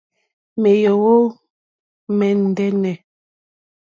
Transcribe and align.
Mèóhwò 0.61 1.15
mɛ̀ndɛ́nɛ̀. 2.17 2.95